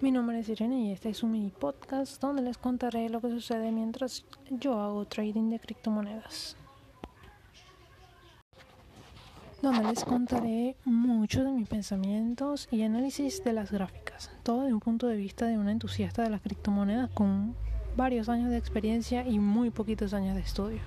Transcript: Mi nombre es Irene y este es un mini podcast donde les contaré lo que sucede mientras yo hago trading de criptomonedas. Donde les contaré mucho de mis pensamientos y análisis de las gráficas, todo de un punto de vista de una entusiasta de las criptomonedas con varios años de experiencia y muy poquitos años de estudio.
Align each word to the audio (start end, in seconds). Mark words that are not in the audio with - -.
Mi 0.00 0.12
nombre 0.12 0.38
es 0.38 0.48
Irene 0.48 0.78
y 0.78 0.92
este 0.92 1.08
es 1.08 1.24
un 1.24 1.32
mini 1.32 1.50
podcast 1.50 2.22
donde 2.22 2.40
les 2.40 2.56
contaré 2.56 3.08
lo 3.08 3.20
que 3.20 3.30
sucede 3.30 3.72
mientras 3.72 4.24
yo 4.48 4.80
hago 4.80 5.04
trading 5.06 5.50
de 5.50 5.58
criptomonedas. 5.58 6.56
Donde 9.60 9.82
les 9.82 10.04
contaré 10.04 10.76
mucho 10.84 11.42
de 11.42 11.50
mis 11.50 11.68
pensamientos 11.68 12.68
y 12.70 12.82
análisis 12.82 13.42
de 13.42 13.52
las 13.52 13.72
gráficas, 13.72 14.30
todo 14.44 14.66
de 14.66 14.72
un 14.72 14.78
punto 14.78 15.08
de 15.08 15.16
vista 15.16 15.46
de 15.46 15.58
una 15.58 15.72
entusiasta 15.72 16.22
de 16.22 16.30
las 16.30 16.42
criptomonedas 16.42 17.10
con 17.10 17.56
varios 17.96 18.28
años 18.28 18.50
de 18.50 18.56
experiencia 18.56 19.26
y 19.26 19.40
muy 19.40 19.70
poquitos 19.70 20.14
años 20.14 20.36
de 20.36 20.42
estudio. 20.42 20.80